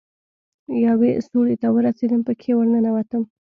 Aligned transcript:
يوې 0.85 1.11
سوړې 1.27 1.55
ته 1.61 1.67
ورسېدم 1.75 2.21
پکښې 2.27 2.53
ورننوتم. 2.55 3.23